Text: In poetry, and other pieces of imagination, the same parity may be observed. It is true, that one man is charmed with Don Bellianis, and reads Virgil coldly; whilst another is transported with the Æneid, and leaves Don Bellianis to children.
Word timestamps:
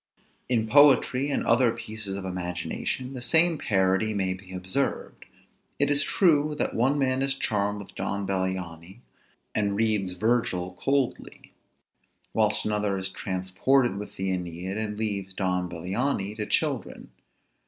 In 0.49 0.65
poetry, 0.67 1.29
and 1.29 1.45
other 1.45 1.71
pieces 1.71 2.15
of 2.15 2.25
imagination, 2.25 3.13
the 3.13 3.21
same 3.21 3.59
parity 3.59 4.15
may 4.15 4.33
be 4.33 4.51
observed. 4.51 5.25
It 5.77 5.91
is 5.91 6.01
true, 6.01 6.55
that 6.57 6.73
one 6.73 6.97
man 6.97 7.21
is 7.21 7.35
charmed 7.35 7.77
with 7.77 7.93
Don 7.93 8.25
Bellianis, 8.25 9.01
and 9.53 9.75
reads 9.75 10.13
Virgil 10.13 10.73
coldly; 10.81 11.53
whilst 12.33 12.65
another 12.65 12.97
is 12.97 13.11
transported 13.11 13.97
with 13.97 14.15
the 14.15 14.29
Æneid, 14.31 14.75
and 14.75 14.97
leaves 14.97 15.35
Don 15.35 15.69
Bellianis 15.69 16.37
to 16.37 16.47
children. 16.47 17.11